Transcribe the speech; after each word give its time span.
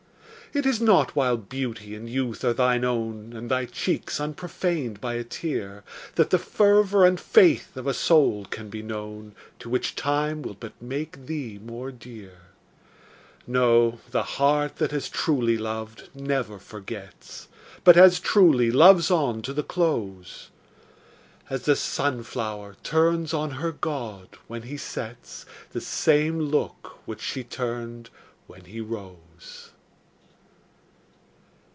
It 0.53 0.65
is 0.65 0.81
not 0.81 1.15
while 1.15 1.37
beauty 1.37 1.95
and 1.95 2.09
youth 2.09 2.43
are 2.43 2.51
thine 2.51 2.83
own, 2.83 3.31
And 3.31 3.49
thy 3.49 3.63
cheeks 3.65 4.19
unprofaned 4.19 4.99
by 4.99 5.13
a 5.13 5.23
tear, 5.23 5.81
That 6.15 6.29
the 6.29 6.37
fervor 6.37 7.05
and 7.05 7.17
faith 7.17 7.77
of 7.77 7.87
a 7.87 7.93
soul 7.93 8.43
can 8.49 8.67
be 8.67 8.81
known, 8.83 9.33
To 9.59 9.69
which 9.69 9.95
time 9.95 10.41
will 10.41 10.55
but 10.55 10.73
make 10.81 11.25
thee 11.25 11.57
more 11.63 11.89
dear; 11.89 12.33
No, 13.47 13.99
the 14.09 14.23
heart 14.23 14.75
that 14.75 14.91
has 14.91 15.07
truly 15.07 15.57
loved 15.57 16.09
never 16.13 16.59
forgets, 16.59 17.47
But 17.85 17.95
as 17.95 18.19
truly 18.19 18.71
loves 18.71 19.09
on 19.09 19.41
to 19.43 19.53
the 19.53 19.63
close, 19.63 20.49
As 21.49 21.61
the 21.61 21.77
sun 21.77 22.23
flower 22.23 22.75
turns 22.83 23.33
on 23.33 23.51
her 23.51 23.71
god, 23.71 24.35
when 24.47 24.63
he 24.63 24.75
sets, 24.75 25.45
The 25.71 25.79
same 25.79 26.39
look 26.41 27.07
which 27.07 27.21
she 27.21 27.45
turned 27.45 28.09
when 28.47 28.65
he 28.65 28.81
rose. 28.81 29.69